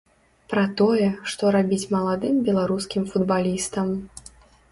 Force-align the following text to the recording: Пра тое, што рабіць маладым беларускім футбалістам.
Пра 0.53 0.61
тое, 0.79 1.09
што 1.33 1.51
рабіць 1.57 1.89
маладым 1.95 2.41
беларускім 2.49 3.03
футбалістам. 3.13 3.87